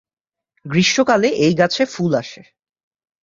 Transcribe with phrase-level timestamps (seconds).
[0.65, 2.41] গ্রীষ্মকালে এই গাছে ফুল আসে।